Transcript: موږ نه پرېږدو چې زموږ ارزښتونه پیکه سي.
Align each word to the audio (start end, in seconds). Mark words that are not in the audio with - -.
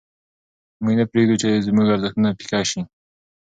موږ 0.83 0.93
نه 0.99 1.05
پرېږدو 1.11 1.35
چې 1.41 1.63
زموږ 1.67 1.87
ارزښتونه 1.91 2.29
پیکه 2.39 2.59
سي. 2.71 2.81